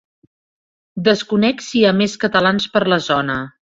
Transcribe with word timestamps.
Desconec 1.09 1.63
si 1.69 1.79
hi 1.81 1.85
ha 1.91 1.95
més 2.01 2.19
catalans 2.27 2.71
per 2.77 2.87
la 2.93 3.05
zona. 3.15 3.43